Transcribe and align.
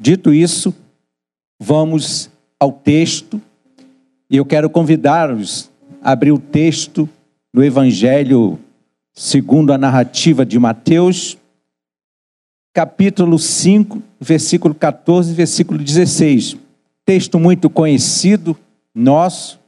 Dito 0.00 0.32
isso, 0.32 0.72
vamos 1.60 2.30
ao 2.60 2.72
texto 2.72 3.42
e 4.30 4.36
eu 4.36 4.46
quero 4.46 4.70
convidá-los 4.70 5.70
a 6.00 6.12
abrir 6.12 6.30
o 6.30 6.38
texto 6.38 7.08
no 7.52 7.64
Evangelho 7.64 8.60
segundo 9.12 9.72
a 9.72 9.78
narrativa 9.78 10.46
de 10.46 10.56
Mateus, 10.56 11.36
capítulo 12.72 13.40
5, 13.40 14.00
versículo 14.20 14.72
14 14.72 15.34
versículo 15.34 15.82
16. 15.82 16.56
Texto 17.04 17.40
muito 17.40 17.68
conhecido, 17.68 18.56
nosso. 18.94 19.58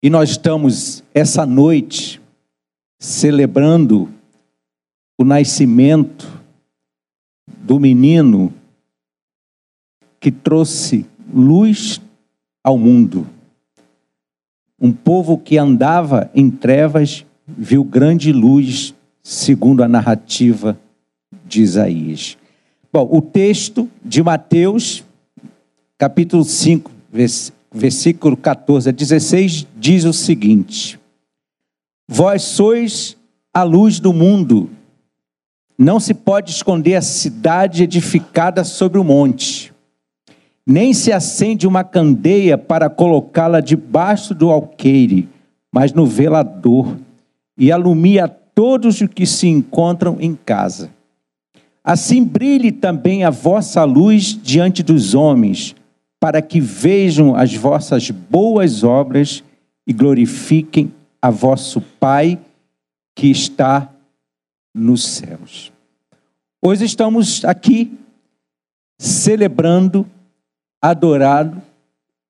E 0.00 0.08
nós 0.08 0.30
estamos 0.30 1.02
essa 1.12 1.44
noite 1.44 2.20
celebrando 3.00 4.21
o 5.22 5.24
nascimento 5.24 6.28
do 7.46 7.78
menino 7.78 8.52
que 10.18 10.32
trouxe 10.32 11.06
luz 11.32 12.00
ao 12.62 12.76
mundo. 12.76 13.26
Um 14.80 14.92
povo 14.92 15.38
que 15.38 15.56
andava 15.56 16.28
em 16.34 16.50
trevas 16.50 17.24
viu 17.46 17.84
grande 17.84 18.32
luz, 18.32 18.94
segundo 19.22 19.84
a 19.84 19.88
narrativa 19.88 20.76
de 21.46 21.62
Isaías. 21.62 22.36
Bom, 22.92 23.08
o 23.10 23.22
texto 23.22 23.88
de 24.04 24.24
Mateus, 24.24 25.04
capítulo 25.96 26.42
5, 26.42 26.90
versículo 27.72 28.36
14 28.36 28.88
a 28.88 28.92
16, 28.92 29.68
diz 29.78 30.04
o 30.04 30.12
seguinte: 30.12 30.98
Vós 32.08 32.42
sois 32.42 33.16
a 33.54 33.62
luz 33.62 34.00
do 34.00 34.12
mundo. 34.12 34.68
Não 35.82 35.98
se 35.98 36.14
pode 36.14 36.52
esconder 36.52 36.94
a 36.94 37.02
cidade 37.02 37.82
edificada 37.82 38.62
sobre 38.62 39.00
o 39.00 39.04
monte, 39.04 39.74
nem 40.64 40.94
se 40.94 41.12
acende 41.12 41.66
uma 41.66 41.82
candeia 41.82 42.56
para 42.56 42.88
colocá-la 42.88 43.60
debaixo 43.60 44.32
do 44.32 44.48
alqueire, 44.48 45.28
mas 45.72 45.92
no 45.92 46.06
velador, 46.06 46.96
e 47.58 47.72
alumia 47.72 48.28
todos 48.28 49.00
os 49.00 49.08
que 49.08 49.26
se 49.26 49.48
encontram 49.48 50.18
em 50.20 50.36
casa. 50.36 50.88
Assim 51.82 52.22
brilhe 52.22 52.70
também 52.70 53.24
a 53.24 53.30
vossa 53.30 53.82
luz 53.82 54.38
diante 54.40 54.84
dos 54.84 55.16
homens, 55.16 55.74
para 56.20 56.40
que 56.40 56.60
vejam 56.60 57.34
as 57.34 57.56
vossas 57.56 58.08
boas 58.08 58.84
obras 58.84 59.42
e 59.84 59.92
glorifiquem 59.92 60.92
a 61.20 61.28
vosso 61.28 61.80
Pai 61.98 62.38
que 63.16 63.26
está 63.32 63.92
nos 64.72 65.04
céus. 65.04 65.71
Hoje 66.64 66.84
estamos 66.84 67.44
aqui 67.44 67.98
celebrando, 68.96 70.08
adorando 70.80 71.60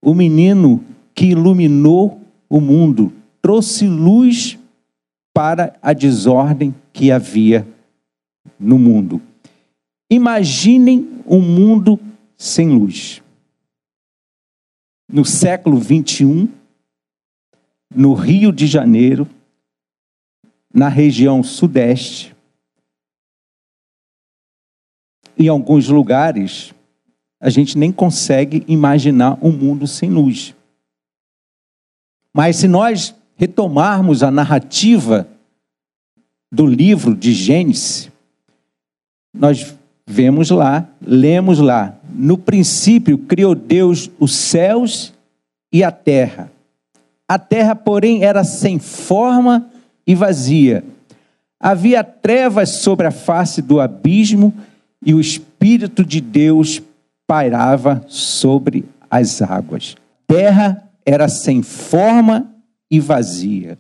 o 0.00 0.14
menino 0.14 0.82
que 1.14 1.26
iluminou 1.26 2.18
o 2.48 2.58
mundo, 2.58 3.12
trouxe 3.42 3.86
luz 3.86 4.58
para 5.34 5.78
a 5.82 5.92
desordem 5.92 6.74
que 6.94 7.12
havia 7.12 7.68
no 8.58 8.78
mundo. 8.78 9.20
Imaginem 10.10 11.20
um 11.26 11.42
mundo 11.42 12.00
sem 12.34 12.70
luz. 12.70 13.22
No 15.12 15.26
século 15.26 15.76
21, 15.76 16.48
no 17.94 18.14
Rio 18.14 18.50
de 18.50 18.66
Janeiro, 18.66 19.28
na 20.72 20.88
região 20.88 21.42
sudeste, 21.42 22.31
em 25.38 25.48
alguns 25.48 25.88
lugares, 25.88 26.72
a 27.40 27.50
gente 27.50 27.76
nem 27.76 27.90
consegue 27.90 28.64
imaginar 28.68 29.38
um 29.42 29.50
mundo 29.50 29.86
sem 29.86 30.08
luz. 30.08 30.54
Mas 32.32 32.56
se 32.56 32.68
nós 32.68 33.14
retomarmos 33.36 34.22
a 34.22 34.30
narrativa 34.30 35.26
do 36.50 36.66
livro 36.66 37.14
de 37.14 37.32
Gênesis, 37.32 38.10
nós 39.34 39.74
vemos 40.06 40.50
lá, 40.50 40.88
lemos 41.04 41.58
lá, 41.58 41.98
no 42.14 42.36
princípio 42.36 43.18
criou 43.18 43.54
Deus 43.54 44.10
os 44.20 44.32
céus 44.34 45.12
e 45.72 45.82
a 45.82 45.90
terra. 45.90 46.52
A 47.26 47.38
terra, 47.38 47.74
porém, 47.74 48.24
era 48.24 48.44
sem 48.44 48.78
forma 48.78 49.70
e 50.06 50.14
vazia. 50.14 50.84
Havia 51.58 52.04
trevas 52.04 52.70
sobre 52.70 53.06
a 53.06 53.10
face 53.10 53.62
do 53.62 53.80
abismo 53.80 54.52
e 55.04 55.12
o 55.12 55.20
Espírito 55.20 56.04
de 56.04 56.20
Deus 56.20 56.80
pairava 57.26 58.04
sobre 58.08 58.84
as 59.10 59.42
águas. 59.42 59.96
Terra 60.26 60.88
era 61.04 61.28
sem 61.28 61.62
forma 61.62 62.54
e 62.90 63.00
vazia. 63.00 63.78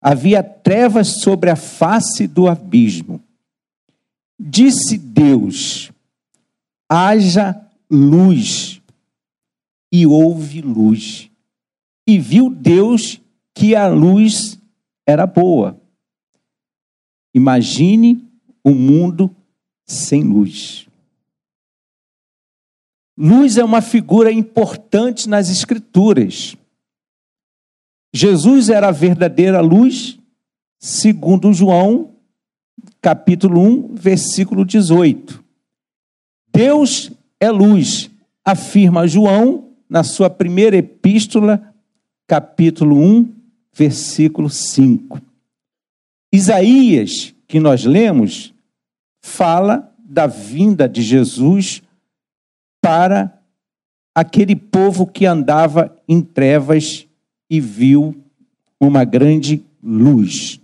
Havia 0.00 0.42
trevas 0.42 1.20
sobre 1.22 1.50
a 1.50 1.56
face 1.56 2.26
do 2.26 2.46
abismo. 2.46 3.20
Disse 4.38 4.98
Deus: 4.98 5.90
haja 6.88 7.58
luz, 7.90 8.82
e 9.90 10.06
houve 10.06 10.60
luz. 10.60 11.30
E 12.06 12.18
viu 12.18 12.50
Deus 12.50 13.20
que 13.54 13.74
a 13.74 13.88
luz 13.88 14.58
era 15.06 15.26
boa. 15.26 15.80
Imagine 17.34 18.22
um 18.64 18.74
mundo 18.74 19.34
sem 19.86 20.22
luz. 20.22 20.86
Luz 23.16 23.56
é 23.56 23.64
uma 23.64 23.80
figura 23.80 24.32
importante 24.32 25.28
nas 25.28 25.48
Escrituras. 25.48 26.56
Jesus 28.12 28.68
era 28.68 28.88
a 28.88 28.92
verdadeira 28.92 29.60
luz, 29.60 30.18
segundo 30.78 31.52
João, 31.52 32.14
capítulo 33.00 33.60
1, 33.60 33.94
versículo 33.94 34.64
18. 34.64 35.42
Deus 36.52 37.10
é 37.40 37.50
luz, 37.50 38.10
afirma 38.44 39.06
João 39.06 39.72
na 39.88 40.04
sua 40.04 40.30
primeira 40.30 40.76
epístola, 40.76 41.74
capítulo 42.26 42.96
1, 42.96 43.34
versículo 43.72 44.48
5. 44.48 45.20
Isaías, 46.32 47.34
que 47.46 47.60
nós 47.60 47.84
lemos, 47.84 48.53
fala 49.24 49.90
da 49.98 50.26
vinda 50.26 50.86
de 50.86 51.00
Jesus 51.00 51.82
para 52.82 53.42
aquele 54.14 54.54
povo 54.54 55.06
que 55.06 55.24
andava 55.24 55.96
em 56.06 56.20
trevas 56.20 57.08
e 57.48 57.58
viu 57.58 58.14
uma 58.78 59.02
grande 59.02 59.64
luz. 59.82 60.60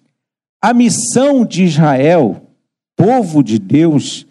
A 0.61 0.75
missão 0.75 1.43
de 1.43 1.65
Israel, 1.65 2.51
povo 2.95 3.43
de 3.43 3.59
Deus, 3.59 4.27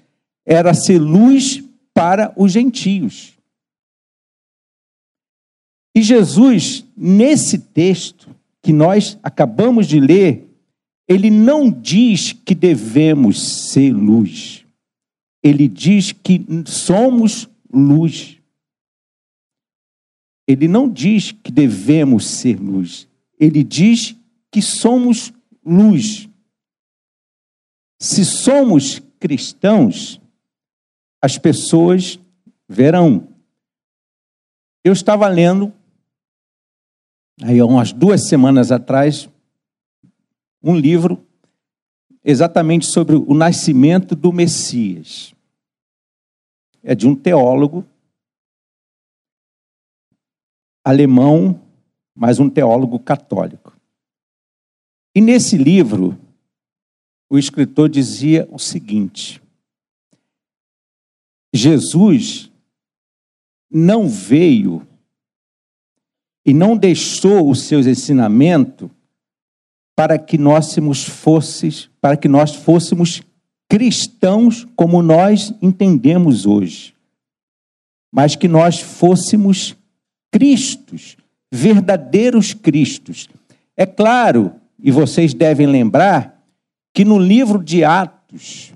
era 0.46 0.76
ser 0.76 1.00
luz 1.00 1.64
para 1.92 2.32
os 2.38 2.52
gentios. 2.52 3.34
E 5.96 6.04
Jesus, 6.04 6.86
nesse 6.96 7.58
texto 7.58 8.30
que 8.62 8.72
nós 8.72 9.18
acabamos 9.24 9.88
de 9.88 10.00
ler, 10.00 10.49
ele 11.10 11.32
não 11.32 11.72
diz 11.72 12.34
que 12.34 12.54
devemos 12.54 13.72
ser 13.72 13.92
luz. 13.92 14.64
Ele 15.42 15.68
diz 15.68 16.12
que 16.12 16.46
somos 16.68 17.50
luz. 17.74 18.40
Ele 20.48 20.68
não 20.68 20.88
diz 20.88 21.32
que 21.32 21.52
devemos 21.52 22.28
ser 22.28 22.60
luz. 22.60 23.08
Ele 23.40 23.64
diz 23.64 24.16
que 24.52 24.62
somos 24.62 25.34
luz. 25.66 26.30
Se 28.00 28.24
somos 28.24 29.02
cristãos, 29.20 30.22
as 31.20 31.40
pessoas 31.40 32.20
verão. 32.68 33.28
Eu 34.84 34.94
estava 34.94 35.28
lendo, 35.28 35.74
aí 37.42 37.60
há 37.60 37.66
umas 37.66 37.92
duas 37.92 38.28
semanas 38.28 38.72
atrás, 38.72 39.28
um 40.62 40.76
livro 40.76 41.26
exatamente 42.24 42.86
sobre 42.86 43.16
o 43.16 43.34
nascimento 43.34 44.16
do 44.16 44.32
Messias. 44.32 45.34
É 46.84 46.94
de 46.96 47.08
um 47.08 47.16
teólogo 47.16 47.86
alemão, 50.84 51.62
mas 52.16 52.40
um 52.40 52.50
teólogo 52.50 53.00
católico. 53.00 53.78
E 55.16 55.22
nesse 55.22 55.58
livro, 55.58 56.20
o 57.30 57.38
escritor 57.38 57.90
dizia 57.90 58.48
o 58.52 58.58
seguinte: 58.58 59.42
Jesus 61.54 62.52
não 63.70 64.08
veio 64.08 64.88
e 66.46 66.54
não 66.54 66.76
deixou 66.76 67.50
os 67.50 67.64
seus 67.64 67.86
ensinamentos 67.86 68.90
para 70.00 70.18
que 70.18 70.38
nós 70.38 70.74
fôssemos, 71.04 71.92
para 72.00 72.16
que 72.16 72.30
nós 72.30 72.56
fôssemos 72.56 73.22
cristãos 73.68 74.66
como 74.74 75.02
nós 75.02 75.54
entendemos 75.62 76.46
hoje, 76.46 76.94
mas 78.10 78.34
que 78.34 78.48
nós 78.48 78.80
fôssemos 78.80 79.76
Cristos, 80.32 81.18
verdadeiros 81.52 82.54
Cristos. 82.54 83.28
É 83.76 83.86
claro, 83.86 84.54
e 84.82 84.90
vocês 84.90 85.34
devem 85.34 85.68
lembrar, 85.68 86.42
que 86.94 87.04
no 87.04 87.20
livro 87.20 87.62
de 87.62 87.84
Atos, 87.84 88.72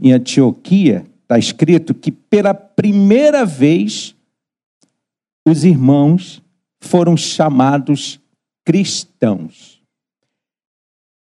em 0.00 0.10
Antioquia, 0.10 1.06
está 1.22 1.38
escrito 1.38 1.94
que 1.94 2.10
pela 2.10 2.52
primeira 2.52 3.46
vez 3.46 4.12
os 5.46 5.62
irmãos 5.62 6.42
foram 6.80 7.16
chamados 7.16 8.18
cristãos. 8.64 9.75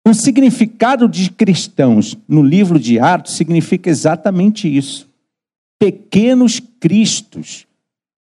O 0.09 0.15
significado 0.15 1.07
de 1.07 1.31
cristãos 1.31 2.17
no 2.27 2.43
livro 2.43 2.81
de 2.81 2.99
Atos 2.99 3.35
significa 3.35 3.91
exatamente 3.91 4.67
isso. 4.67 5.07
Pequenos 5.79 6.63
cristos, 6.81 7.67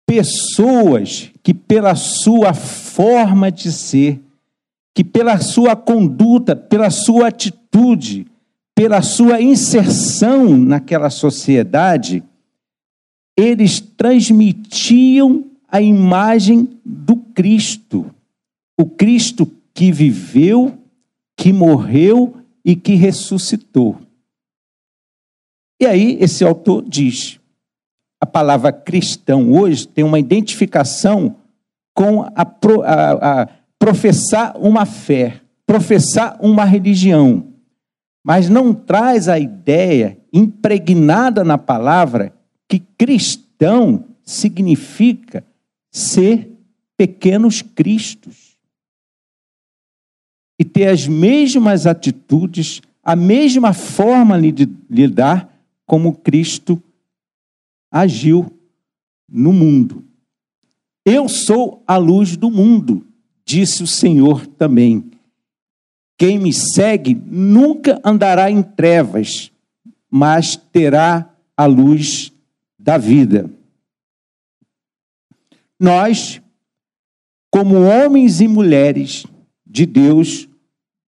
pessoas 0.05 1.31
que, 1.41 1.55
pela 1.55 1.95
sua 1.95 2.53
forma 2.53 3.53
de 3.53 3.71
ser, 3.71 4.21
que 4.93 5.05
pela 5.05 5.39
sua 5.39 5.77
conduta, 5.77 6.57
pela 6.57 6.91
sua 6.91 7.29
atitude, 7.29 8.27
pela 8.75 9.01
sua 9.01 9.41
inserção 9.41 10.57
naquela 10.57 11.11
sociedade, 11.11 12.25
eles 13.37 13.79
transmitiam 13.79 15.45
a 15.69 15.81
imagem 15.81 16.69
do 16.85 17.15
Cristo. 17.15 18.11
O 18.77 18.85
Cristo 18.85 19.49
que 19.73 19.93
viveu, 19.93 20.78
que 21.39 21.53
morreu 21.53 22.37
e 22.65 22.75
que 22.75 22.97
ressuscitou. 22.97 23.97
E 25.81 25.87
aí, 25.87 26.19
esse 26.21 26.45
autor 26.45 26.85
diz: 26.87 27.39
a 28.21 28.27
palavra 28.27 28.73
cristão 28.73 29.53
hoje 29.53 29.87
tem 29.87 30.03
uma 30.03 30.19
identificação 30.19 31.37
com 31.95 32.23
a, 32.23 32.33
a, 32.35 33.43
a 33.43 33.49
professar 33.79 34.57
uma 34.57 34.85
fé, 34.85 35.41
professar 35.65 36.37
uma 36.41 36.65
religião, 36.65 37.47
mas 38.25 38.49
não 38.49 38.75
traz 38.75 39.29
a 39.29 39.39
ideia 39.39 40.19
impregnada 40.33 41.45
na 41.45 41.57
palavra 41.57 42.35
que 42.69 42.81
cristão 42.81 44.05
significa 44.25 45.45
ser 45.93 46.51
pequenos 46.97 47.63
cristos 47.63 48.48
e 50.59 50.65
ter 50.65 50.89
as 50.89 51.07
mesmas 51.07 51.87
atitudes, 51.87 52.81
a 53.03 53.15
mesma 53.15 53.73
forma 53.73 54.41
de 54.41 54.69
lidar 54.91 55.55
como 55.87 56.17
Cristo 56.17 56.83
agiu 57.91 58.53
no 59.29 59.53
mundo. 59.53 60.05
Eu 61.05 61.29
sou 61.29 61.83
a 61.87 61.97
luz 61.97 62.37
do 62.37 62.51
mundo, 62.51 63.07
disse 63.45 63.83
o 63.83 63.87
Senhor 63.87 64.47
também. 64.47 65.11
Quem 66.19 66.39
me 66.39 66.53
segue 66.53 67.15
nunca 67.15 68.01
andará 68.05 68.51
em 68.51 68.63
trevas, 68.63 69.53
mas 70.11 70.57
terá 70.57 71.31
a 71.57 71.65
luz 71.65 72.33
da 72.79 72.99
vida. 72.99 73.49
Nós, 75.79 76.43
como 77.51 77.77
homens 77.77 78.41
e 78.41 78.49
mulheres 78.49 79.25
de 79.79 79.87
Deus, 79.87 80.49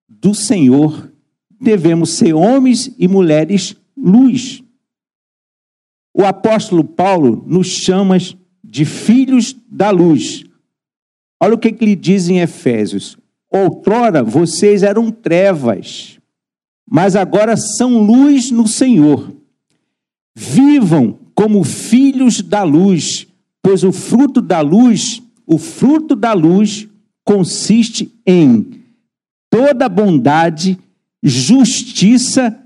do 0.08 0.32
Senhor, 0.32 1.12
devemos 1.60 2.10
ser 2.10 2.34
homens 2.34 2.94
e 2.96 3.08
mulheres 3.08 3.74
luz. 3.96 4.62
O 6.14 6.24
apóstolo 6.24 6.84
Paulo 6.84 7.42
nos 7.48 7.66
chama 7.66 8.16
de 8.62 8.84
filhos 8.84 9.56
da 9.68 9.90
luz. 9.90 10.44
Olha 11.40 11.54
o 11.54 11.58
que, 11.58 11.72
que 11.72 11.84
ele 11.84 11.96
diz 11.96 12.28
em 12.28 12.38
Efésios: 12.38 13.18
Outrora 13.50 14.22
vocês 14.22 14.84
eram 14.84 15.10
trevas, 15.10 16.20
mas 16.88 17.16
agora 17.16 17.56
são 17.56 17.98
luz 17.98 18.52
no 18.52 18.68
Senhor. 18.68 19.34
Vivam 20.32 21.18
como 21.34 21.64
filhos 21.64 22.40
da 22.40 22.62
luz, 22.62 23.26
pois 23.60 23.82
o 23.82 23.90
fruto 23.90 24.40
da 24.40 24.60
luz, 24.60 25.20
o 25.44 25.58
fruto 25.58 26.14
da 26.14 26.32
luz 26.32 26.88
consiste 27.30 28.12
em 28.26 28.82
toda 29.48 29.88
bondade, 29.88 30.76
justiça 31.22 32.60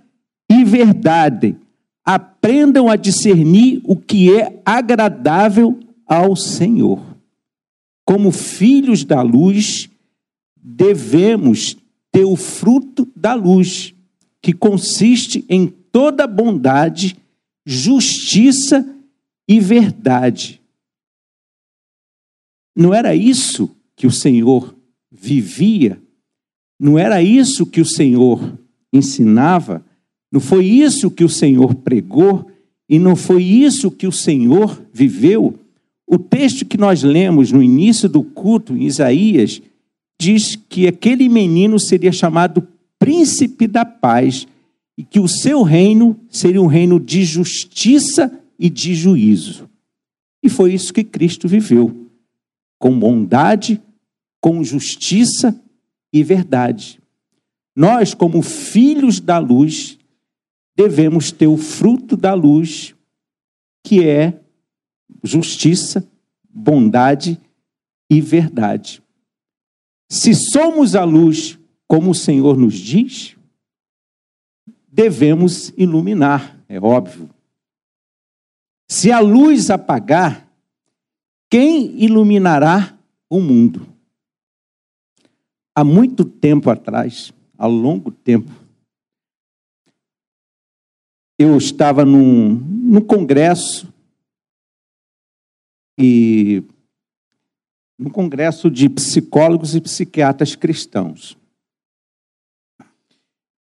e 0.51 0.65
verdade. 0.65 1.55
Aprendam 2.03 2.89
a 2.89 2.97
discernir 2.97 3.83
o 3.85 3.95
que 3.95 4.35
é 4.35 4.63
agradável 4.65 5.79
ao 6.07 6.35
Senhor. 6.35 6.99
Como 8.07 8.33
filhos 8.33 9.05
da 9.05 9.21
luz, 9.21 9.91
devemos 10.57 11.77
ter 12.11 12.25
o 12.25 12.35
fruto 12.35 13.07
da 13.15 13.35
luz, 13.35 13.93
que 14.41 14.55
consiste 14.55 15.45
em 15.47 15.67
toda 15.67 16.27
bondade, 16.27 17.19
justiça 17.67 18.83
e 19.47 19.61
verdade. 19.61 20.59
Não 22.75 22.95
era 22.95 23.15
isso 23.15 23.74
que 23.97 24.07
o 24.07 24.11
Senhor 24.11 24.75
vivia? 25.11 26.01
Não 26.79 26.99
era 26.99 27.23
isso 27.23 27.67
que 27.67 27.81
o 27.81 27.85
Senhor 27.85 28.59
ensinava? 28.93 29.85
Não 30.31 30.41
foi 30.41 30.67
isso 30.67 31.11
que 31.11 31.25
o 31.25 31.29
Senhor 31.29 31.75
pregou? 31.77 32.51
E 32.89 32.99
não 32.99 33.17
foi 33.17 33.43
isso 33.43 33.91
que 33.91 34.07
o 34.07 34.13
Senhor 34.13 34.83
viveu? 34.93 35.55
O 36.07 36.19
texto 36.19 36.67
que 36.67 36.77
nós 36.77 37.03
lemos 37.03 37.51
no 37.51 37.63
início 37.63 38.09
do 38.09 38.23
culto, 38.23 38.77
em 38.77 38.85
Isaías, 38.85 39.63
diz 40.21 40.57
que 40.69 40.87
aquele 40.87 41.29
menino 41.29 41.79
seria 41.79 42.13
chamado 42.13 42.67
príncipe 42.99 43.67
da 43.67 43.85
paz 43.85 44.47
e 44.99 45.03
que 45.03 45.19
o 45.19 45.27
seu 45.27 45.63
reino 45.63 46.19
seria 46.29 46.61
um 46.61 46.67
reino 46.67 47.01
de 47.01 47.25
justiça 47.25 48.31
e 48.59 48.69
de 48.69 48.95
juízo. 48.95 49.69
E 50.43 50.49
foi 50.49 50.75
isso 50.75 50.93
que 50.93 51.03
Cristo 51.03 51.49
viveu 51.49 52.04
com 52.79 52.99
bondade, 52.99 53.83
com 54.41 54.63
justiça 54.63 55.59
e 56.13 56.23
verdade. 56.23 57.01
Nós, 57.75 58.15
como 58.15 58.43
filhos 58.43 59.21
da 59.21 59.39
luz, 59.39 59.99
devemos 60.77 61.33
ter 61.33 61.47
o 61.47 61.57
fruto 61.57 62.17
da 62.17 62.35
luz, 62.35 62.95
que 63.83 64.07
é 64.07 64.41
justiça, 65.23 66.09
bondade 66.49 67.41
e 68.11 68.21
verdade. 68.21 69.03
Se 70.09 70.35
somos 70.35 70.95
a 70.95 71.05
luz, 71.05 71.59
como 71.89 72.11
o 72.11 72.15
Senhor 72.15 72.57
nos 72.57 72.75
diz, 72.75 73.37
devemos 74.87 75.73
iluminar, 75.77 76.59
é 76.69 76.79
óbvio. 76.79 77.29
Se 78.89 79.11
a 79.11 79.19
luz 79.19 79.71
apagar, 79.71 80.44
quem 81.55 82.03
iluminará 82.03 82.99
o 83.31 83.41
mundo? 83.41 83.87
Há 85.73 85.85
muito 85.85 86.25
tempo 86.25 86.69
atrás, 86.69 87.33
há 87.57 87.65
longo 87.65 88.11
tempo, 88.11 88.51
eu 91.39 91.57
estava 91.57 92.05
num, 92.05 92.57
num 92.57 93.01
congresso 93.01 93.87
e 95.97 96.65
no 97.97 98.11
congresso 98.11 98.69
de 98.69 98.89
psicólogos 98.89 99.77
e 99.77 99.81
psiquiatras 99.81 100.57
cristãos. 100.57 101.39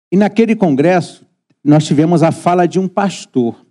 E 0.09 0.15
naquele 0.15 0.55
congresso 0.55 1.27
nós 1.61 1.85
tivemos 1.85 2.23
a 2.23 2.31
fala 2.31 2.65
de 2.65 2.79
um 2.79 2.87
pastor. 2.87 3.61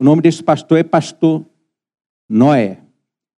O 0.00 0.04
nome 0.04 0.22
desse 0.22 0.42
pastor 0.42 0.78
é 0.78 0.82
pastor 0.82 1.44
Noé. 2.28 2.78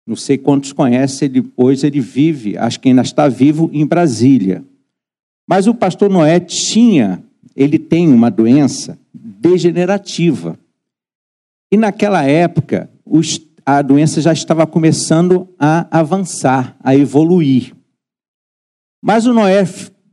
Não 0.05 0.15
sei 0.15 0.37
quantos 0.37 0.73
conhecem, 0.73 1.31
hoje 1.55 1.87
ele 1.87 2.01
vive, 2.01 2.57
acho 2.57 2.79
que 2.79 2.89
ainda 2.89 3.01
está 3.01 3.27
vivo, 3.27 3.69
em 3.71 3.85
Brasília. 3.85 4.65
Mas 5.47 5.67
o 5.67 5.75
pastor 5.75 6.09
Noé 6.09 6.39
tinha, 6.39 7.23
ele 7.55 7.77
tem 7.77 8.09
uma 8.09 8.29
doença 8.29 8.97
degenerativa. 9.13 10.59
E 11.71 11.77
naquela 11.77 12.23
época, 12.23 12.89
a 13.65 13.81
doença 13.81 14.19
já 14.21 14.33
estava 14.33 14.65
começando 14.67 15.47
a 15.57 15.99
avançar, 15.99 16.75
a 16.83 16.95
evoluir. 16.95 17.73
Mas 19.01 19.25
o 19.25 19.33
Noé 19.33 19.63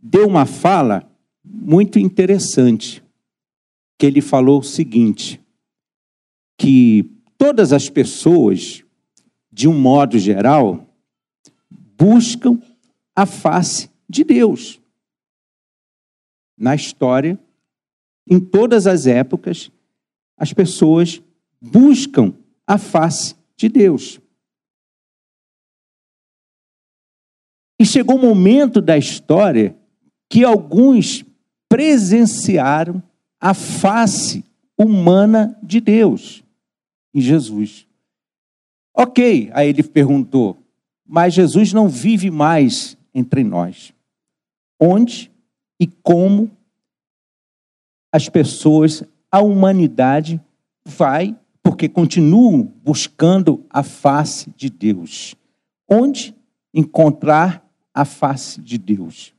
deu 0.03 0.27
uma 0.27 0.47
fala 0.47 1.11
muito 1.45 1.99
interessante, 1.99 3.03
que 3.99 4.07
ele 4.07 4.21
falou 4.21 4.61
o 4.61 4.65
seguinte, 4.65 5.41
que 6.59 7.11
todas 7.39 7.73
as 7.73 7.89
pessoas, 7.89 8.85
de 9.51 9.69
um 9.69 9.79
modo 9.79 10.19
geral, 10.19 10.85
buscam 11.71 12.61
a 13.15 13.25
face 13.25 13.89
de 14.09 14.25
Deus. 14.25 14.81
Na 16.59 16.75
história, 16.75 17.39
em 18.29 18.41
todas 18.41 18.89
as 18.89 19.07
épocas, 19.07 19.71
as 20.37 20.53
pessoas 20.53 21.23
buscam 21.61 22.35
a 22.67 22.77
face 22.77 23.37
de 23.57 23.69
Deus. 23.69 24.21
E 27.81 27.87
chegou 27.87 28.17
o 28.17 28.19
um 28.19 28.23
momento 28.23 28.81
da 28.81 28.99
história 28.99 29.77
que 30.29 30.43
alguns 30.43 31.25
presenciaram 31.69 33.01
a 33.41 33.55
face 33.55 34.45
humana 34.77 35.57
de 35.63 35.81
Deus 35.81 36.43
em 37.15 37.21
Jesus. 37.21 37.87
Ok, 38.95 39.51
aí 39.53 39.69
ele 39.69 39.83
perguntou, 39.83 40.59
mas 41.07 41.35
Jesus 41.35 41.73
não 41.73 41.89
vive 41.89 42.31
mais 42.31 42.97
entre 43.15 43.43
nós. 43.45 43.93
Onde 44.81 45.31
e 45.81 45.87
como 45.87 46.51
as 48.13 48.29
pessoas, 48.29 49.03
a 49.31 49.41
humanidade 49.41 50.41
vai, 50.85 51.39
porque 51.63 51.89
continuam 51.89 52.63
buscando 52.63 53.65
a 53.69 53.83
face 53.83 54.51
de 54.57 54.71
Deus. 54.71 55.35
Onde 55.89 56.35
encontrar 56.73 57.67
a 57.93 58.05
face 58.05 58.61
de 58.61 58.79
Deus? 58.79 59.35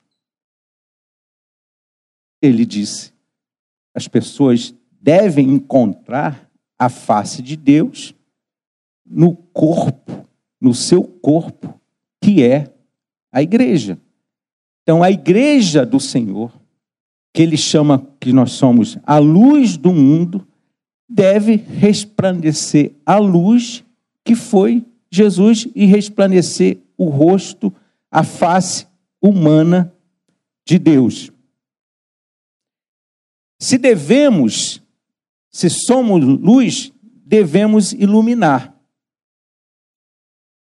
Ele 2.42 2.66
disse: 2.66 3.14
as 3.94 4.08
pessoas 4.08 4.74
devem 5.02 5.50
encontrar 5.50 6.49
a 6.80 6.88
face 6.88 7.42
de 7.42 7.58
Deus 7.58 8.16
no 9.06 9.36
corpo, 9.36 10.26
no 10.62 10.74
seu 10.74 11.04
corpo, 11.04 11.80
que 12.24 12.42
é 12.42 12.74
a 13.32 13.42
igreja. 13.42 14.00
Então, 14.84 15.04
a 15.04 15.12
igreja 15.12 15.86
do 15.86 16.00
Senhor, 16.00 16.52
que 17.34 17.42
ele 17.42 17.58
chama 17.58 18.08
que 18.20 18.32
nós 18.32 18.54
somos 18.54 18.98
a 19.04 19.18
luz 19.18 19.78
do 19.78 19.94
mundo, 19.94 20.48
deve 21.08 21.56
resplandecer 21.56 22.94
a 23.06 23.18
luz 23.18 23.84
que 24.24 24.36
foi 24.36 24.86
Jesus 25.12 25.68
e 25.76 25.86
resplandecer 25.86 26.78
o 26.98 27.10
rosto, 27.10 27.74
a 28.12 28.24
face 28.24 28.88
humana 29.22 29.94
de 30.66 30.78
Deus. 30.78 31.32
Se 33.60 33.78
devemos, 33.78 34.82
se 35.51 35.70
somos 35.70 36.24
luz, 36.24 36.91
devemos 37.25 37.91
iluminar. 37.91 38.75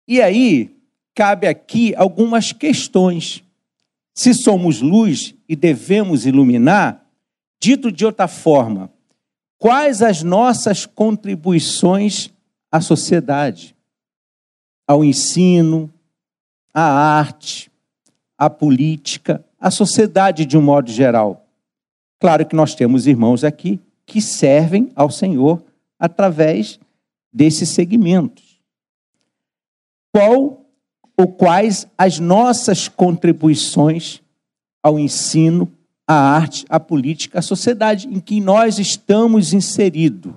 E 0.06 0.20
aí, 0.20 0.76
cabe 1.14 1.46
aqui 1.46 1.94
algumas 1.94 2.52
questões. 2.52 3.44
Se 4.14 4.34
somos 4.34 4.80
luz 4.80 5.34
e 5.48 5.54
devemos 5.54 6.26
iluminar, 6.26 7.06
dito 7.60 7.90
de 7.92 8.04
outra 8.04 8.26
forma, 8.26 8.92
quais 9.58 10.02
as 10.02 10.22
nossas 10.22 10.84
contribuições 10.84 12.30
à 12.70 12.80
sociedade, 12.80 13.76
ao 14.86 15.04
ensino, 15.04 15.92
à 16.74 16.82
arte, 16.82 17.70
à 18.36 18.50
política, 18.50 19.44
à 19.58 19.70
sociedade 19.70 20.44
de 20.44 20.58
um 20.58 20.62
modo 20.62 20.90
geral? 20.90 21.46
Claro 22.18 22.44
que 22.44 22.56
nós 22.56 22.74
temos 22.74 23.06
irmãos 23.06 23.44
aqui 23.44 23.80
que 24.12 24.20
servem 24.20 24.92
ao 24.94 25.10
Senhor 25.10 25.64
através 25.98 26.78
desses 27.32 27.70
segmentos. 27.70 28.60
Qual 30.14 30.66
ou 31.16 31.32
quais 31.32 31.86
as 31.96 32.18
nossas 32.18 32.88
contribuições 32.88 34.20
ao 34.82 34.98
ensino, 34.98 35.72
à 36.06 36.12
arte, 36.12 36.66
à 36.68 36.78
política, 36.78 37.38
à 37.38 37.42
sociedade 37.42 38.06
em 38.06 38.20
que 38.20 38.38
nós 38.38 38.78
estamos 38.78 39.54
inseridos? 39.54 40.34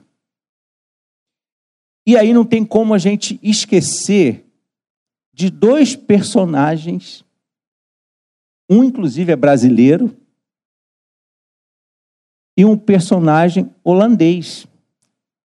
E 2.08 2.16
aí 2.16 2.34
não 2.34 2.46
tem 2.46 2.64
como 2.64 2.94
a 2.94 2.98
gente 2.98 3.38
esquecer 3.44 4.46
de 5.34 5.50
dois 5.50 5.98
personagens, 5.98 7.26
um 8.70 8.86
inclusive 8.86 9.34
é 9.34 9.36
brasileiro, 9.36 10.16
e 12.58 12.64
um 12.64 12.78
personagem 12.78 13.70
holandês, 13.84 14.66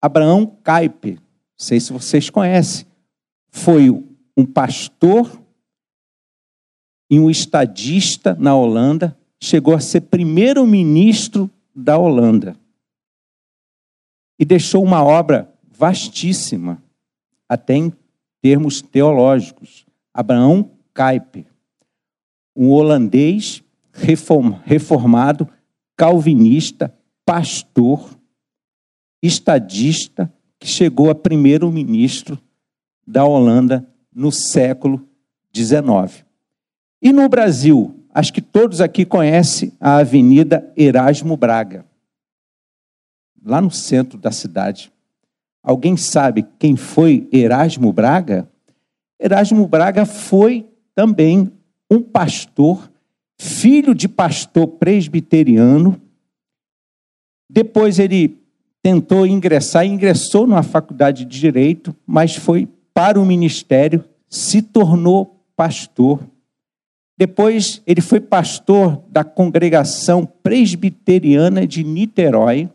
Abraão 0.01 0.46
Kuyper. 0.46 1.16
Não 1.16 1.22
sei 1.58 1.80
se 1.80 1.92
vocês 1.92 2.30
conhecem. 2.30 2.86
Foi 3.50 3.89
um 4.38 4.46
pastor 4.46 5.42
e 7.10 7.20
um 7.20 7.30
estadista 7.30 8.36
na 8.39 8.56
Holanda, 8.56 9.18
chegou 9.42 9.74
a 9.74 9.80
ser 9.80 10.01
primeiro-ministro 10.01 11.50
da 11.75 11.98
Holanda. 11.98 12.56
E 14.38 14.46
deixou 14.46 14.84
uma 14.84 15.04
obra 15.04 15.51
vastíssima, 15.72 16.82
até 17.48 17.75
em 17.75 17.94
termos 18.42 18.82
teológicos. 18.82 19.86
Abraão 20.13 20.72
Kuyper, 20.94 21.46
um 22.56 22.70
holandês 22.70 23.63
reformado, 24.63 25.50
calvinista, 25.96 26.94
pastor, 27.30 28.10
estadista, 29.22 30.34
que 30.58 30.68
chegou 30.68 31.12
a 31.12 31.16
primeiro-ministro 31.16 32.40
da 33.06 33.24
Holanda 33.24 33.88
no 34.12 34.32
século 34.32 35.08
XIX. 35.56 36.26
E 37.00 37.14
no 37.14 37.30
Brasil, 37.30 38.04
acho 38.12 38.34
que 38.34 38.42
todos 38.42 38.82
aqui 38.82 39.06
conhecem 39.06 39.72
a 39.80 39.98
Avenida 39.98 40.74
Erasmo 40.76 41.38
Braga, 41.38 41.86
lá 43.46 43.62
no 43.62 43.70
centro 43.70 44.18
da 44.18 44.32
cidade. 44.32 44.92
Alguém 45.62 45.96
sabe 45.96 46.48
quem 46.58 46.76
foi 46.76 47.30
Erasmo 47.32 47.94
Braga? 47.94 48.50
Erasmo 49.20 49.68
Braga 49.68 50.04
foi 50.04 50.68
também 50.96 51.54
um 51.92 52.02
pastor, 52.02 52.92
filho 53.38 53.94
de 53.94 54.08
pastor 54.08 54.66
presbiteriano, 54.66 56.09
depois 57.50 57.98
ele 57.98 58.38
tentou 58.82 59.25
ingressar, 59.25 59.86
ingressou 59.86 60.46
numa 60.46 60.63
faculdade 60.63 61.25
de 61.25 61.39
direito, 61.39 61.96
mas 62.06 62.36
foi 62.36 62.68
para 62.94 63.20
o 63.20 63.25
ministério, 63.25 64.03
se 64.29 64.62
tornou 64.62 65.44
pastor. 65.56 66.22
Depois 67.18 67.82
ele 67.86 68.01
foi 68.01 68.20
pastor 68.20 69.03
da 69.10 69.24
congregação 69.24 70.25
presbiteriana 70.25 71.68
de 71.68 71.84
Niterói. 71.84 72.70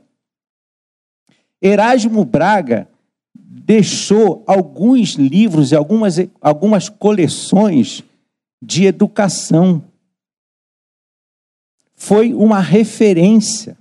Erasmo 1.62 2.24
Braga 2.24 2.88
deixou 3.34 4.44
alguns 4.46 5.14
livros 5.14 5.72
e 5.72 5.76
algumas, 5.76 6.16
algumas 6.40 6.90
coleções 6.90 8.04
de 8.62 8.84
educação. 8.84 9.82
Foi 11.94 12.34
uma 12.34 12.60
referência. 12.60 13.78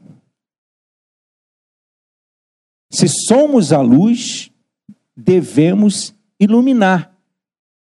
Se 2.93 3.07
somos 3.07 3.73
a 3.73 3.81
luz, 3.81 4.51
devemos 5.17 6.13
iluminar. 6.39 7.11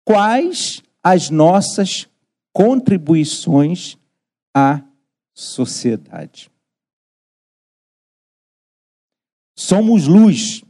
Quais 0.05 0.85
as 1.03 1.31
nossas 1.31 2.09
contribuições 2.53 3.99
à 4.55 4.81
sociedade? 5.35 6.49
Somos 9.57 10.07
luz. 10.07 10.63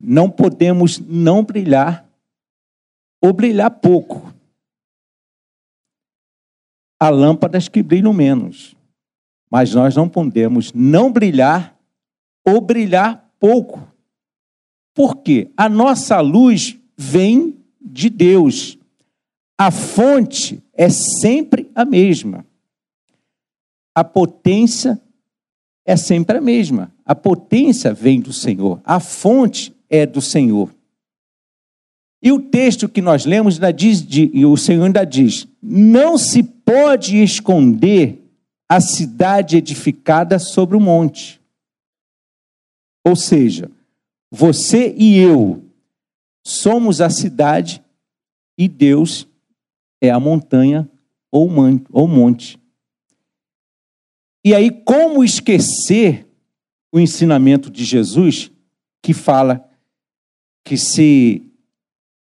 Não 0.00 0.30
podemos 0.30 1.00
não 1.00 1.44
brilhar 1.44 2.08
ou 3.20 3.32
brilhar 3.32 3.70
pouco. 3.80 4.32
Há 7.00 7.08
lâmpadas 7.08 7.68
que 7.68 7.82
brilham 7.82 8.12
menos, 8.12 8.76
mas 9.50 9.74
nós 9.74 9.96
não 9.96 10.08
podemos 10.08 10.72
não 10.72 11.10
brilhar 11.10 11.76
ou 12.44 12.60
brilhar 12.60 13.30
pouco. 13.38 13.86
Por 14.94 15.16
quê? 15.16 15.50
A 15.56 15.68
nossa 15.68 16.20
luz 16.20 16.78
vem 16.96 17.56
de 17.80 18.08
Deus. 18.10 18.78
A 19.58 19.70
fonte 19.70 20.62
é 20.72 20.88
sempre 20.88 21.70
a 21.74 21.84
mesma. 21.84 22.46
A 23.94 24.02
potência 24.02 25.00
é 25.84 25.96
sempre 25.96 26.38
a 26.38 26.40
mesma. 26.40 26.92
A 27.04 27.14
potência 27.14 27.92
vem 27.92 28.20
do 28.20 28.32
Senhor. 28.32 28.80
A 28.84 29.00
fonte 29.00 29.74
é 29.88 30.06
do 30.06 30.20
Senhor. 30.20 30.74
E 32.22 32.30
o 32.30 32.40
texto 32.40 32.88
que 32.88 33.02
nós 33.02 33.24
lemos, 33.24 33.58
diz, 33.74 34.06
e 34.08 34.46
o 34.46 34.56
Senhor 34.56 34.84
ainda 34.84 35.04
diz: 35.04 35.48
não 35.60 36.16
se 36.16 36.42
pode 36.42 37.20
esconder 37.20 38.22
a 38.68 38.80
cidade 38.80 39.56
edificada 39.56 40.38
sobre 40.38 40.76
o 40.76 40.80
monte. 40.80 41.41
Ou 43.04 43.16
seja, 43.16 43.70
você 44.30 44.94
e 44.96 45.18
eu 45.18 45.64
somos 46.44 47.00
a 47.00 47.10
cidade 47.10 47.82
e 48.56 48.68
Deus 48.68 49.28
é 50.00 50.10
a 50.10 50.20
montanha 50.20 50.88
ou 51.30 51.48
monte. 51.48 52.60
E 54.44 54.54
aí, 54.54 54.70
como 54.70 55.22
esquecer 55.22 56.26
o 56.92 56.98
ensinamento 56.98 57.70
de 57.70 57.84
Jesus 57.84 58.50
que 59.00 59.14
fala 59.14 59.68
que 60.64 60.76
se 60.76 61.42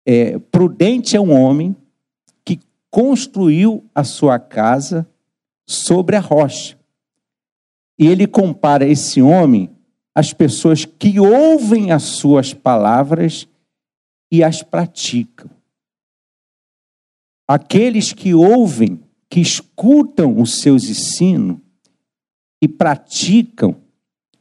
é, 0.07 0.38
prudente 0.38 1.16
é 1.16 1.21
um 1.21 1.33
homem 1.33 1.76
que 2.45 2.61
construiu 2.90 3.85
a 3.95 4.04
sua 4.04 4.38
casa 4.38 5.09
sobre 5.66 6.16
a 6.16 6.21
rocha. 6.21 6.78
E 7.99 8.07
ele 8.07 8.26
compara 8.26 8.87
esse 8.87 9.21
homem 9.23 9.74
às 10.14 10.33
pessoas 10.33 10.85
que 10.85 11.18
ouvem 11.18 11.90
as 11.90 12.04
suas 12.04 12.54
palavras 12.54 13.49
e 14.30 14.44
as 14.44 14.62
praticam. 14.62 15.50
Aqueles 17.49 18.12
que 18.12 18.33
ouvem, 18.33 19.00
que 19.28 19.40
escutam 19.40 20.40
os 20.40 20.61
seus 20.61 20.85
ensinos 20.85 21.59
e 22.62 22.68
praticam 22.68 23.76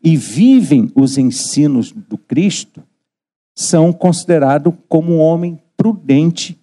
e 0.02 0.16
vivem 0.16 0.92
os 0.96 1.18
ensinos 1.18 1.92
do 1.92 2.18
Cristo, 2.18 2.84
são 3.56 3.92
considerados 3.92 4.74
como 4.88 5.14
um 5.14 5.20
homem 5.20 5.60
prudente 5.76 6.60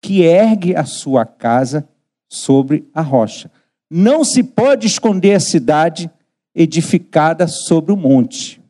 que 0.00 0.22
ergue 0.22 0.74
a 0.74 0.84
sua 0.84 1.24
casa 1.24 1.88
sobre 2.28 2.88
a 2.94 3.02
rocha. 3.02 3.50
Não 3.90 4.24
se 4.24 4.42
pode 4.42 4.86
esconder 4.86 5.34
a 5.34 5.40
cidade 5.40 6.10
edificada 6.54 7.46
sobre 7.46 7.92
o 7.92 7.96
monte. 7.96 8.62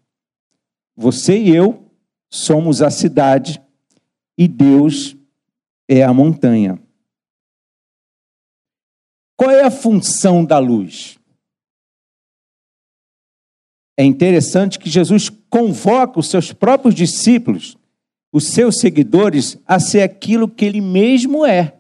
Você 0.97 1.39
e 1.39 1.55
eu 1.55 1.91
somos 2.31 2.81
a 2.83 2.91
cidade 2.91 3.61
e 4.37 4.47
Deus 4.49 5.17
é 5.89 6.03
a 6.03 6.13
montanha. 6.13 6.81
Qual 9.37 9.51
é 9.51 9.65
a 9.65 9.71
função 9.71 10.45
da 10.45 10.59
luz? 10.59 11.19
É 13.97 14.05
interessante 14.05 14.79
que 14.79 14.89
Jesus 14.89 15.29
convoca 15.51 16.19
os 16.19 16.29
seus 16.29 16.53
próprios 16.53 16.95
discípulos, 16.95 17.77
os 18.33 18.49
seus 18.49 18.79
seguidores, 18.79 19.59
a 19.67 19.79
ser 19.79 20.03
aquilo 20.03 20.49
que 20.49 20.65
ele 20.65 20.81
mesmo 20.81 21.45
é. 21.45 21.79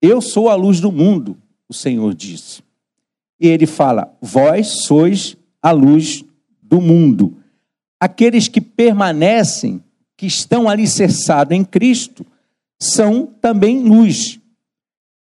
Eu 0.00 0.20
sou 0.20 0.48
a 0.48 0.54
luz 0.54 0.80
do 0.80 0.90
mundo, 0.90 1.36
o 1.68 1.74
Senhor 1.74 2.14
disse. 2.14 2.62
E 3.40 3.46
ele 3.46 3.66
fala: 3.66 4.16
Vós 4.20 4.84
sois 4.84 5.36
a 5.62 5.70
luz 5.70 6.24
do 6.62 6.80
mundo. 6.80 7.36
Aqueles 8.00 8.48
que 8.48 8.60
permanecem, 8.60 9.82
que 10.16 10.26
estão 10.26 10.68
alicerçados 10.68 11.56
em 11.56 11.64
Cristo, 11.64 12.24
são 12.78 13.26
também 13.40 13.82
luz. 13.82 14.38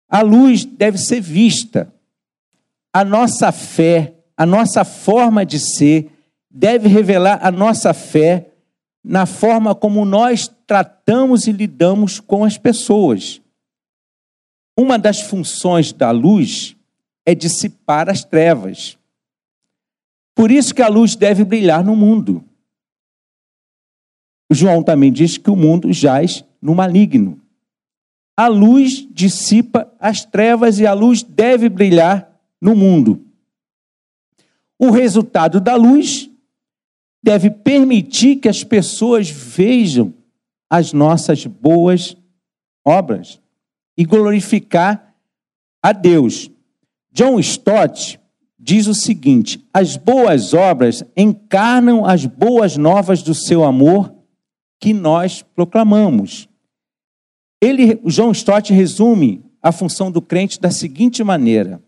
A 0.09 0.21
luz 0.21 0.65
deve 0.65 0.97
ser 0.97 1.21
vista. 1.21 1.93
A 2.91 3.03
nossa 3.03 3.51
fé, 3.51 4.13
a 4.37 4.45
nossa 4.45 4.83
forma 4.83 5.45
de 5.45 5.59
ser, 5.59 6.11
deve 6.49 6.87
revelar 6.87 7.39
a 7.41 7.51
nossa 7.51 7.93
fé 7.93 8.49
na 9.03 9.25
forma 9.25 9.75
como 9.75 10.05
nós 10.05 10.49
tratamos 10.65 11.47
e 11.47 11.51
lidamos 11.51 12.19
com 12.19 12.43
as 12.43 12.57
pessoas. 12.57 13.41
Uma 14.77 14.97
das 14.97 15.21
funções 15.21 15.91
da 15.91 16.09
luz 16.11 16.72
é 17.25 17.33
dissipar 17.33 18.09
as 18.09 18.23
trevas. 18.23 18.97
Por 20.35 20.51
isso 20.51 20.73
que 20.73 20.81
a 20.81 20.87
luz 20.87 21.15
deve 21.15 21.43
brilhar 21.43 21.83
no 21.83 21.95
mundo. 21.95 22.43
João 24.51 24.83
também 24.83 25.11
diz 25.11 25.37
que 25.37 25.49
o 25.49 25.55
mundo 25.55 25.91
jaz 25.91 26.43
no 26.61 26.75
maligno. 26.75 27.41
A 28.35 28.47
luz 28.47 29.07
dissipa 29.11 29.91
as 29.99 30.25
trevas 30.25 30.79
e 30.79 30.87
a 30.87 30.93
luz 30.93 31.21
deve 31.21 31.69
brilhar 31.69 32.39
no 32.59 32.75
mundo. 32.75 33.25
O 34.79 34.89
resultado 34.89 35.59
da 35.61 35.75
luz 35.75 36.29
deve 37.23 37.49
permitir 37.49 38.37
que 38.37 38.49
as 38.49 38.63
pessoas 38.63 39.29
vejam 39.29 40.13
as 40.69 40.91
nossas 40.91 41.45
boas 41.45 42.17
obras 42.83 43.39
e 43.97 44.03
glorificar 44.03 45.15
a 45.81 45.91
Deus. 45.91 46.49
John 47.13 47.39
Stott 47.39 48.19
diz 48.57 48.87
o 48.87 48.93
seguinte: 48.95 49.63
as 49.71 49.95
boas 49.95 50.53
obras 50.53 51.03
encarnam 51.15 52.05
as 52.05 52.25
boas 52.25 52.75
novas 52.75 53.21
do 53.21 53.35
seu 53.35 53.63
amor 53.63 54.11
que 54.79 54.93
nós 54.93 55.43
proclamamos. 55.43 56.49
Ele, 57.61 57.95
John 58.07 58.31
Stott 58.31 58.73
resume 58.73 59.45
a 59.61 59.71
função 59.71 60.11
do 60.11 60.21
crente 60.21 60.59
da 60.59 60.71
seguinte 60.71 61.23
maneira: 61.23 61.79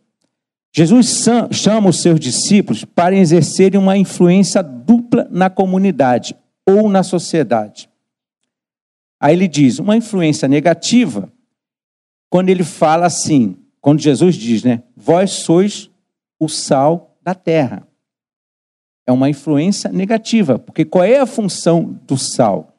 Jesus 0.72 1.26
chama 1.52 1.90
os 1.90 2.02
seus 2.02 2.20
discípulos 2.20 2.86
para 2.86 3.16
exercerem 3.16 3.80
uma 3.80 3.98
influência 3.98 4.62
dupla 4.62 5.28
na 5.32 5.50
comunidade 5.50 6.36
ou 6.70 6.88
na 6.88 7.02
sociedade. 7.02 7.90
Aí 9.20 9.34
ele 9.34 9.48
diz: 9.48 9.80
uma 9.80 9.98
influência 9.98 10.48
negativa, 10.48 11.32
quando 12.30 12.50
ele 12.50 12.64
fala 12.64 13.08
assim, 13.08 13.58
quando 13.86 14.02
Jesus 14.02 14.34
diz, 14.34 14.64
né? 14.64 14.82
Vós 14.98 15.30
sois 15.30 15.92
o 16.40 16.50
sal 16.50 17.16
da 17.22 17.36
terra. 17.36 17.88
É 19.06 19.12
uma 19.12 19.30
influência 19.30 19.92
negativa, 19.92 20.58
porque 20.58 20.84
qual 20.84 21.04
é 21.04 21.20
a 21.20 21.26
função 21.28 21.96
do 22.08 22.18
sal? 22.18 22.76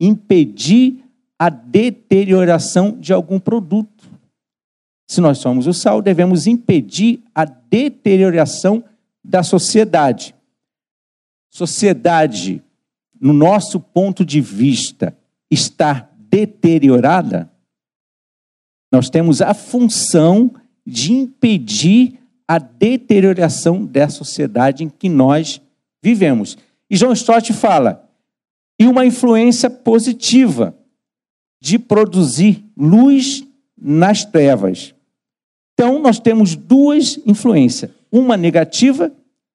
Impedir 0.00 1.02
a 1.36 1.48
deterioração 1.48 2.92
de 2.92 3.12
algum 3.12 3.40
produto. 3.40 4.08
Se 5.08 5.20
nós 5.20 5.38
somos 5.38 5.66
o 5.66 5.74
sal, 5.74 6.00
devemos 6.00 6.46
impedir 6.46 7.20
a 7.34 7.44
deterioração 7.44 8.84
da 9.24 9.42
sociedade. 9.42 10.36
Sociedade, 11.50 12.62
no 13.20 13.32
nosso 13.32 13.80
ponto 13.80 14.24
de 14.24 14.40
vista, 14.40 15.18
está 15.50 16.08
deteriorada, 16.16 17.50
nós 18.94 19.10
temos 19.10 19.42
a 19.42 19.52
função 19.52 20.54
de 20.86 21.12
impedir 21.12 22.20
a 22.46 22.58
deterioração 22.58 23.84
da 23.84 24.08
sociedade 24.08 24.84
em 24.84 24.88
que 24.88 25.08
nós 25.08 25.60
vivemos. 26.00 26.56
E 26.88 26.94
João 26.94 27.12
Stott 27.12 27.52
fala, 27.52 28.08
e 28.78 28.86
uma 28.86 29.04
influência 29.04 29.68
positiva 29.68 30.78
de 31.60 31.76
produzir 31.76 32.64
luz 32.76 33.44
nas 33.76 34.24
trevas. 34.24 34.94
Então, 35.72 35.98
nós 35.98 36.20
temos 36.20 36.54
duas 36.54 37.18
influências: 37.26 37.90
uma 38.12 38.36
negativa, 38.36 39.10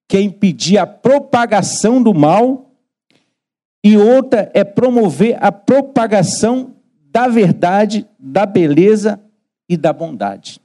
que 0.05 0.17
é 0.17 0.21
impedir 0.21 0.77
a 0.77 0.85
propagação 0.85 2.03
do 2.03 2.13
mal, 2.13 2.73
e 3.85 3.95
outra 3.95 4.51
é 4.53 4.65
promover 4.65 5.37
a 5.39 5.49
propagação 5.49 6.75
da 7.09 7.29
verdade, 7.29 8.05
da 8.19 8.45
beleza 8.45 9.17
e 9.69 9.77
da 9.77 9.93
bondade. 9.93 10.59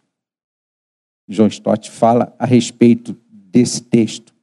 John 1.29 1.47
Stott 1.49 1.90
fala 1.90 2.35
a 2.38 2.47
respeito 2.47 3.17
desse 3.31 3.83
texto. 3.83 4.35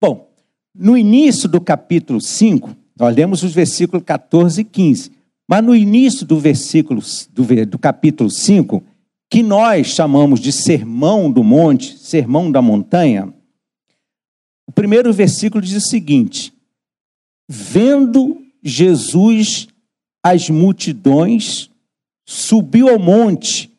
Bom, 0.00 0.32
no 0.74 0.96
início 0.96 1.48
do 1.48 1.60
capítulo 1.60 2.20
5, 2.20 2.74
nós 2.98 3.14
lemos 3.14 3.42
os 3.42 3.52
versículos 3.52 4.04
14 4.04 4.62
e 4.62 4.64
15, 4.64 5.12
mas 5.46 5.62
no 5.62 5.76
início 5.76 6.26
do 6.26 6.38
versículo 6.38 7.02
do, 7.30 7.66
do 7.66 7.78
capítulo 7.78 8.30
5, 8.30 8.82
que 9.30 9.42
nós 9.42 9.88
chamamos 9.88 10.40
de 10.40 10.50
sermão 10.50 11.30
do 11.30 11.44
monte, 11.44 11.98
sermão 11.98 12.50
da 12.50 12.62
montanha, 12.62 13.32
o 14.66 14.72
primeiro 14.72 15.12
versículo 15.12 15.62
diz 15.62 15.84
o 15.84 15.88
seguinte: 15.88 16.52
Vendo 17.48 18.42
Jesus 18.62 19.66
as 20.22 20.50
multidões, 20.50 21.67
subiu 22.30 22.90
ao 22.90 22.98
monte 22.98 23.72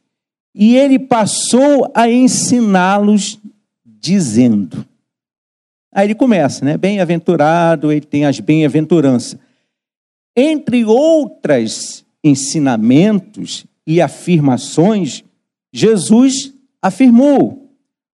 e 0.56 0.76
ele 0.76 0.98
passou 0.98 1.92
a 1.94 2.10
ensiná-los, 2.10 3.40
dizendo. 3.86 4.84
Aí 5.94 6.08
ele 6.08 6.16
começa, 6.16 6.66
né? 6.66 6.76
Bem-aventurado, 6.76 7.92
ele 7.92 8.08
tem 8.08 8.26
as 8.26 8.40
bem-aventuranças. 8.40 9.40
Entre 10.36 10.84
outros 10.84 12.04
ensinamentos 12.24 13.68
e 13.86 14.02
afirmações, 14.02 15.24
Jesus 15.72 16.52
afirmou: 16.82 17.70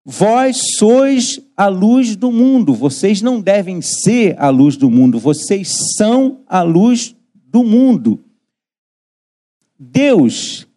Vós 0.04 0.58
sois 0.78 1.40
a 1.56 1.68
luz 1.68 2.16
do 2.16 2.32
mundo, 2.32 2.74
vocês 2.74 3.22
não 3.22 3.40
devem 3.40 3.84
ser 3.84 4.36
a 4.40 4.50
luz 4.50 4.78
do 4.78 4.90
mundo, 4.90 5.20
vocês 5.20 5.94
são 5.96 6.40
a 6.48 6.64
luz 6.64 7.16
do 7.36 7.64
mundo. 7.64 8.20
Deus 9.92 10.68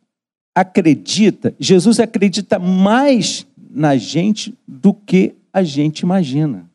acredita, 0.55 1.55
Jesus 1.61 2.01
acredita 2.01 2.59
mais 2.59 3.47
na 3.71 3.97
gente 3.97 4.59
do 4.67 4.93
que 4.93 5.35
a 5.53 5.63
gente 5.63 6.01
imagina. 6.01 6.69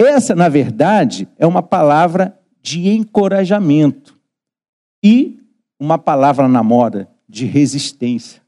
Essa, 0.00 0.34
na 0.34 0.48
verdade, 0.48 1.28
é 1.38 1.46
uma 1.46 1.62
palavra 1.62 2.36
de 2.60 2.88
encorajamento 2.88 4.18
e 5.02 5.38
uma 5.78 5.96
palavra 5.98 6.48
na 6.48 6.62
moda 6.62 7.08
de 7.28 7.44
resistência. 7.44 8.42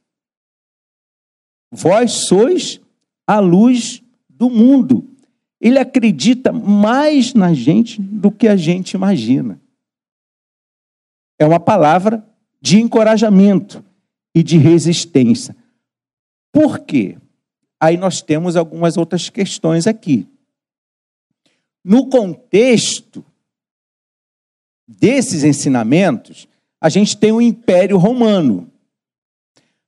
Vós 1.71 2.13
sois 2.27 2.81
a 3.27 3.39
luz 3.39 4.03
do 4.29 4.51
mundo. 4.51 5.14
Ele 5.61 5.79
acredita 5.79 6.53
mais 6.53 7.35
na 7.35 7.55
gente 7.55 8.01
do 8.01 8.31
que 8.31 8.49
a 8.49 8.57
gente 8.57 8.93
imagina. 8.93 9.61
É 11.39 11.47
uma 11.47 11.61
palavra 11.61 12.25
de 12.61 12.81
encorajamento 12.81 13.85
e 14.35 14.43
de 14.43 14.59
resistência. 14.59 15.57
Por 16.53 16.81
quê? 16.81 17.19
Aí 17.81 17.97
nós 17.97 18.23
temos 18.23 18.57
algumas 18.57 18.97
outras 18.97 19.29
questões 19.29 19.87
aqui. 19.87 20.27
No 21.85 22.09
contexto 22.09 23.25
desses 24.87 25.45
ensinamentos, 25.45 26.49
a 26.81 26.89
gente 26.89 27.17
tem 27.17 27.33
o 27.33 27.41
Império 27.41 27.99
Romano. 27.99 28.71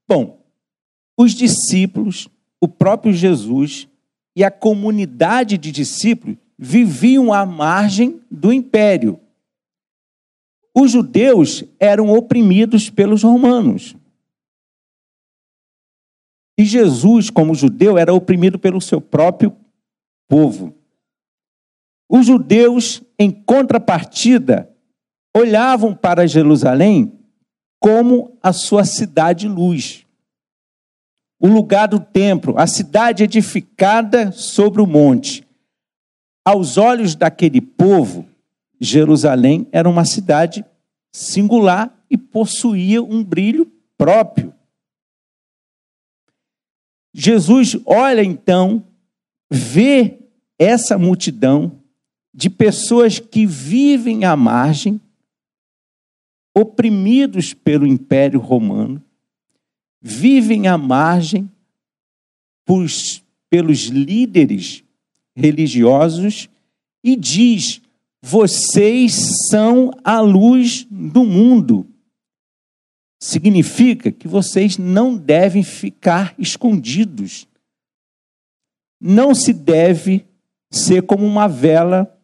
Bom, 0.09 0.45
os 1.17 1.33
discípulos, 1.33 2.29
o 2.61 2.69
próprio 2.69 3.13
Jesus 3.13 3.89
e 4.37 4.45
a 4.45 4.51
comunidade 4.51 5.57
de 5.57 5.73
discípulos 5.73 6.37
viviam 6.59 7.33
à 7.33 7.47
margem 7.47 8.21
do 8.31 8.53
império. 8.53 9.19
Os 10.75 10.91
judeus 10.91 11.65
eram 11.81 12.11
oprimidos 12.13 12.91
pelos 12.91 13.23
romanos. 13.23 13.97
E 16.59 16.65
Jesus, 16.65 17.31
como 17.31 17.55
judeu, 17.55 17.97
era 17.97 18.13
oprimido 18.13 18.59
pelo 18.59 18.81
seu 18.81 19.01
próprio 19.01 19.57
povo. 20.29 20.75
Os 22.09 22.27
judeus, 22.27 23.03
em 23.19 23.31
contrapartida, 23.31 24.71
olhavam 25.35 25.95
para 25.95 26.27
Jerusalém 26.27 27.19
como 27.81 28.39
a 28.43 28.53
sua 28.53 28.85
cidade 28.85 29.49
luz. 29.49 30.06
O 31.39 31.49
lugar 31.49 31.87
do 31.87 32.01
templo, 32.01 32.59
a 32.59 32.67
cidade 32.67 33.23
edificada 33.23 34.33
sobre 34.33 34.81
o 34.81 34.87
monte. 34.87 35.47
Aos 36.45 36.79
olhos 36.79 37.15
daquele 37.15 37.61
povo, 37.61 38.27
Jerusalém 38.81 39.67
era 39.73 39.89
uma 39.89 40.05
cidade 40.05 40.65
singular 41.13 41.93
e 42.11 42.17
possuía 42.17 43.03
um 43.03 43.23
brilho 43.23 43.71
próprio. 43.99 44.55
Jesus 47.13 47.77
olha 47.87 48.23
então, 48.23 48.87
vê 49.51 50.19
essa 50.59 50.99
multidão 50.99 51.81
de 52.33 52.51
pessoas 52.51 53.19
que 53.19 53.47
vivem 53.47 54.25
à 54.27 54.37
margem, 54.37 55.01
oprimidos 56.55 57.55
pelo 57.55 57.87
Império 57.87 58.39
Romano, 58.39 59.03
vivem 60.07 60.69
à 60.69 60.79
margem 60.79 61.51
pelos 63.51 63.87
líderes 63.87 64.85
religiosos 65.35 66.49
e 67.03 67.17
diz: 67.17 67.81
vocês 68.23 69.15
são 69.49 69.91
a 70.05 70.21
luz 70.21 70.87
do 70.91 71.25
mundo 71.25 71.87
significa 73.19 74.13
que 74.13 74.29
vocês 74.29 74.79
não 74.79 75.17
devem 75.17 75.63
ficar 75.63 76.35
escondidos. 76.39 77.49
Não 79.01 79.35
se 79.35 79.53
deve 79.53 80.25
ser 80.71 81.03
como 81.03 81.27
uma 81.27 81.49
vela, 81.49 82.17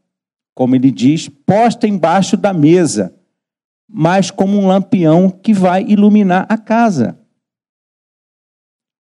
como 0.54 0.76
ele 0.76 0.90
diz, 0.90 1.28
posta 1.28 1.88
embaixo 1.88 2.36
da 2.36 2.52
mesa, 2.52 3.12
mas 3.88 4.30
como 4.30 4.56
um 4.56 4.68
lampião 4.68 5.28
que 5.28 5.52
vai 5.52 5.84
iluminar 5.84 6.46
a 6.48 6.56
casa. 6.56 7.18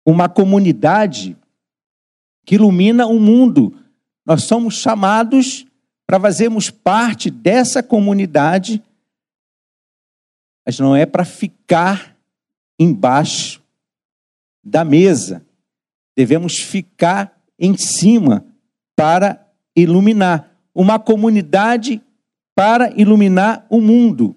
Uma 0.04 0.28
comunidade 0.28 1.36
que 2.44 2.56
ilumina 2.56 3.06
o 3.06 3.20
mundo. 3.20 3.76
Nós 4.24 4.44
somos 4.44 4.74
chamados 4.74 5.66
para 6.06 6.20
fazermos 6.20 6.70
parte 6.70 7.30
dessa 7.30 7.82
comunidade 7.82 8.82
mas 10.64 10.78
não 10.78 10.94
é 10.94 11.04
para 11.04 11.24
ficar 11.24 12.16
embaixo 12.78 13.62
da 14.64 14.84
mesa. 14.84 15.44
Devemos 16.16 16.58
ficar 16.58 17.40
em 17.58 17.76
cima 17.76 18.44
para 18.94 19.48
iluminar 19.74 20.50
uma 20.74 20.98
comunidade 20.98 22.00
para 22.54 22.92
iluminar 22.98 23.66
o 23.68 23.80
mundo. 23.80 24.36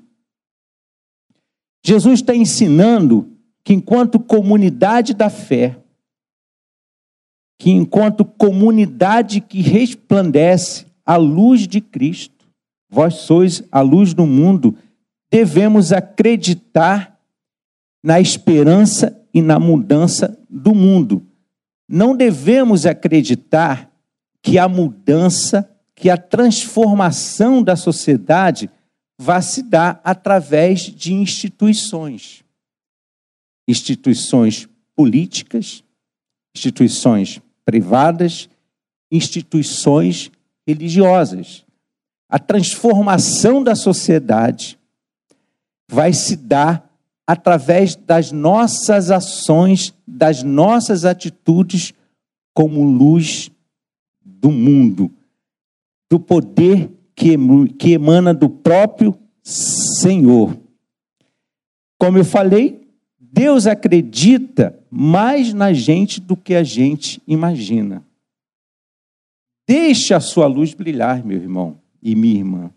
Jesus 1.83 2.21
está 2.21 2.35
ensinando 2.35 3.34
que, 3.65 3.73
enquanto 3.73 4.19
comunidade 4.19 5.15
da 5.15 5.27
fé, 5.27 5.75
que 7.59 7.71
enquanto 7.71 8.23
comunidade 8.23 9.41
que 9.41 9.59
resplandece 9.59 10.85
a 11.03 11.15
luz 11.15 11.67
de 11.67 11.81
Cristo, 11.81 12.45
vós 12.87 13.15
sois 13.15 13.63
a 13.71 13.81
luz 13.81 14.13
do 14.13 14.27
mundo, 14.27 14.77
devemos 15.31 15.91
acreditar 15.91 17.19
na 18.03 18.19
esperança 18.21 19.19
e 19.33 19.41
na 19.41 19.59
mudança 19.59 20.37
do 20.47 20.75
mundo. 20.75 21.25
Não 21.89 22.15
devemos 22.15 22.85
acreditar 22.85 23.91
que 24.43 24.59
a 24.59 24.69
mudança, 24.69 25.67
que 25.95 26.07
a 26.07 26.17
transformação 26.17 27.63
da 27.63 27.75
sociedade 27.75 28.69
vai 29.19 29.41
se 29.41 29.63
dar 29.63 29.99
através 30.03 30.81
de 30.81 31.13
instituições. 31.13 32.44
Instituições 33.67 34.67
políticas, 34.95 35.83
instituições 36.55 37.41
privadas, 37.65 38.49
instituições 39.11 40.31
religiosas. 40.67 41.65
A 42.29 42.39
transformação 42.39 43.63
da 43.63 43.75
sociedade 43.75 44.79
vai 45.89 46.13
se 46.13 46.35
dar 46.35 46.89
através 47.27 47.95
das 47.95 48.31
nossas 48.31 49.09
ações, 49.09 49.93
das 50.07 50.43
nossas 50.43 51.05
atitudes 51.05 51.93
como 52.53 52.83
luz 52.83 53.51
do 54.23 54.51
mundo, 54.51 55.11
do 56.09 56.19
poder 56.19 56.89
que, 57.15 57.91
emana 57.91 58.33
do 58.33 58.49
próprio 58.49 59.17
Senhor. 59.43 60.57
Como 61.97 62.17
eu 62.17 62.25
falei, 62.25 62.84
Deus 63.35 63.67
acredita 63.67 64.79
mais 64.89 65.53
na 65.53 65.73
gente 65.73 66.21
do 66.21 66.37
que 66.37 66.55
a 66.55 66.63
gente 66.63 67.21
imagina. 67.27 68.01
Deixe 69.67 70.13
a 70.13 70.21
sua 70.21 70.47
luz 70.47 70.73
brilhar, 70.73 71.21
meu 71.21 71.37
irmão 71.37 71.77
e 72.01 72.15
minha 72.15 72.37
irmã. 72.37 72.71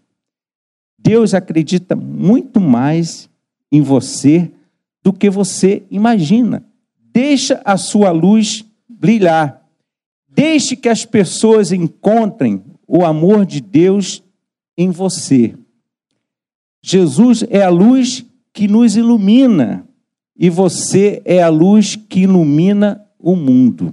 Deus 0.98 1.32
acredita 1.32 1.94
muito 1.94 2.58
mais 2.58 3.30
em 3.70 3.80
você 3.80 4.50
do 5.00 5.12
que 5.12 5.30
você 5.30 5.84
imagina. 5.92 6.66
Deixa 6.98 7.62
a 7.64 7.76
sua 7.76 8.10
luz 8.10 8.64
brilhar. 8.88 9.64
Deixe 10.28 10.74
que 10.74 10.88
as 10.88 11.04
pessoas 11.04 11.70
encontrem 11.70 12.64
o 12.84 13.04
amor 13.04 13.46
de 13.46 13.60
Deus 13.60 14.24
em 14.76 14.90
você. 14.90 15.54
Jesus 16.82 17.44
é 17.48 17.62
a 17.62 17.70
luz 17.70 18.26
que 18.52 18.66
nos 18.66 18.96
ilumina 18.96 19.87
e 20.38 20.48
você 20.48 21.20
é 21.24 21.42
a 21.42 21.48
luz 21.48 21.96
que 21.96 22.20
ilumina 22.20 23.04
o 23.18 23.34
mundo. 23.34 23.92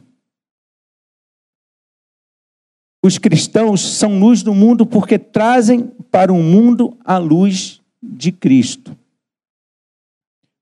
Os 3.04 3.18
cristãos 3.18 3.82
são 3.82 4.20
luz 4.20 4.44
do 4.44 4.54
mundo 4.54 4.86
porque 4.86 5.18
trazem 5.18 5.88
para 6.12 6.32
o 6.32 6.42
mundo 6.42 6.98
a 7.04 7.18
luz 7.18 7.82
de 8.02 8.32
Cristo. 8.32 8.96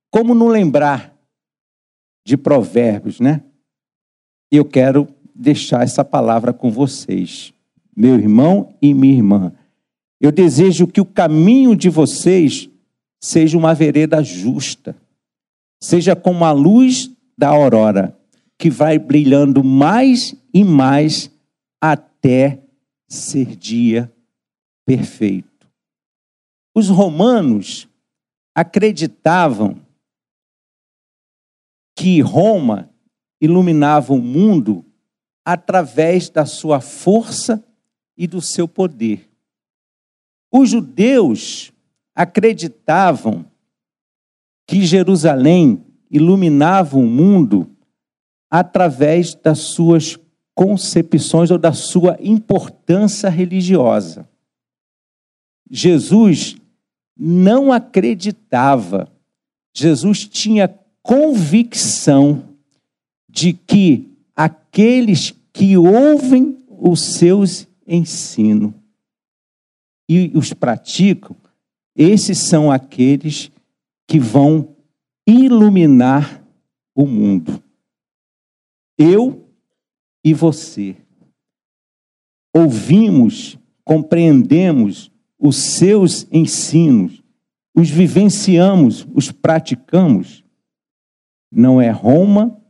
Como 0.09 0.33
não 0.33 0.47
lembrar 0.47 1.13
de 2.25 2.37
Provérbios, 2.37 3.19
né? 3.19 3.43
Eu 4.51 4.63
quero 4.63 5.07
deixar 5.35 5.83
essa 5.83 6.05
palavra 6.05 6.53
com 6.53 6.71
vocês, 6.71 7.53
meu 7.95 8.15
irmão 8.15 8.73
e 8.81 8.93
minha 8.93 9.15
irmã. 9.15 9.53
Eu 10.21 10.31
desejo 10.31 10.87
que 10.87 11.01
o 11.01 11.05
caminho 11.05 11.75
de 11.75 11.89
vocês 11.89 12.69
seja 13.19 13.57
uma 13.57 13.73
vereda 13.73 14.23
justa, 14.23 14.95
seja 15.83 16.15
como 16.15 16.45
a 16.45 16.51
luz 16.53 17.11
da 17.37 17.49
aurora, 17.49 18.17
que 18.57 18.69
vai 18.69 18.97
brilhando 18.97 19.61
mais 19.61 20.33
e 20.53 20.63
mais 20.63 21.29
até 21.81 22.63
ser 23.05 23.57
dia 23.57 24.09
perfeito. 24.85 25.69
Os 26.73 26.87
romanos 26.87 27.89
acreditavam 28.55 29.85
que 31.97 32.21
Roma 32.21 32.89
iluminava 33.41 34.13
o 34.13 34.21
mundo 34.21 34.85
através 35.45 36.29
da 36.29 36.45
sua 36.45 36.79
força 36.79 37.61
e 38.15 38.25
do 38.25 38.41
seu 38.41 38.69
poder. 38.69 39.29
Os 40.49 40.69
judeus 40.69 41.73
acreditavam 42.15 43.45
que 44.67 44.85
Jerusalém 44.85 45.83
iluminava 46.09 46.97
o 46.97 47.03
mundo 47.03 47.69
através 48.49 49.33
das 49.35 49.59
suas 49.59 50.17
concepções 50.55 51.49
ou 51.49 51.57
da 51.57 51.73
sua 51.73 52.17
importância 52.21 53.29
religiosa. 53.29 54.29
Jesus 55.69 56.55
não 57.17 57.71
acreditava, 57.71 59.11
Jesus 59.73 60.27
tinha 60.27 60.67
convicção 61.01 62.43
de 63.27 63.53
que 63.53 64.11
aqueles 64.35 65.33
que 65.51 65.75
ouvem 65.77 66.63
os 66.69 67.01
seus 67.01 67.67
ensinos 67.87 68.73
e 70.07 70.31
os 70.35 70.53
praticam, 70.53 71.35
esses 71.95 72.37
são 72.37 72.71
aqueles 72.71 73.51
que 74.07 74.19
vão 74.19 74.75
iluminar 75.27 76.43
o 76.95 77.05
mundo. 77.05 77.63
Eu 78.97 79.47
e 80.23 80.33
você 80.33 80.95
ouvimos, 82.53 83.57
compreendemos 83.83 85.11
os 85.39 85.55
seus 85.55 86.27
ensinos, 86.31 87.23
os 87.75 87.89
vivenciamos, 87.89 89.07
os 89.13 89.31
praticamos. 89.31 90.43
Não 91.51 91.81
é 91.81 91.89
Roma 91.89 92.61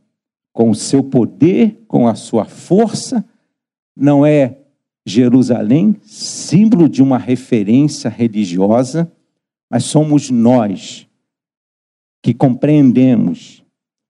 com 0.52 0.70
o 0.70 0.74
seu 0.74 1.04
poder, 1.04 1.84
com 1.86 2.08
a 2.08 2.14
sua 2.14 2.44
força, 2.44 3.24
não 3.94 4.24
é 4.24 4.60
Jerusalém, 5.06 5.96
símbolo 6.02 6.88
de 6.88 7.02
uma 7.02 7.18
referência 7.18 8.08
religiosa, 8.08 9.12
mas 9.70 9.84
somos 9.84 10.30
nós 10.30 11.06
que 12.24 12.32
compreendemos, 12.32 13.62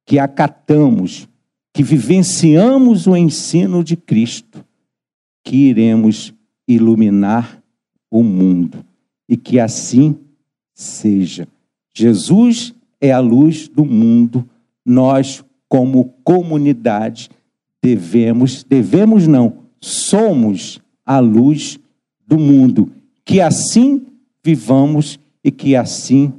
que 0.06 0.20
acatamos, 0.20 1.28
que 1.72 1.82
vivenciamos 1.82 3.08
o 3.08 3.16
ensino 3.16 3.82
de 3.82 3.96
Cristo, 3.96 4.64
que 5.42 5.56
iremos 5.56 6.32
iluminar 6.68 7.60
o 8.08 8.22
mundo 8.22 8.86
e 9.28 9.36
que 9.36 9.58
assim 9.58 10.16
seja. 10.72 11.48
Jesus 11.92 12.72
é 13.00 13.10
a 13.10 13.18
luz 13.18 13.66
do 13.66 13.84
mundo, 13.84 14.48
nós, 14.86 15.44
como 15.68 16.14
comunidade, 16.22 17.28
devemos, 17.82 18.62
devemos 18.62 19.26
não, 19.26 19.58
somos 19.80 20.80
a 21.04 21.18
luz 21.18 21.80
do 22.24 22.38
mundo. 22.38 22.92
Que 23.24 23.40
assim 23.40 24.06
vivamos 24.40 25.18
e 25.42 25.50
que 25.50 25.74
assim 25.74 26.32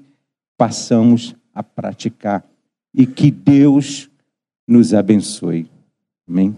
passamos 0.57 1.35
a 1.55 1.63
praticar. 1.63 2.43
E 2.93 3.07
que 3.07 3.31
Deus 3.31 4.09
nos 4.67 4.93
abençoe. 4.93 5.69
Amém. 6.27 6.55